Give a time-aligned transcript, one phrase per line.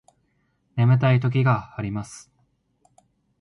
[0.77, 2.33] 眠たい時があります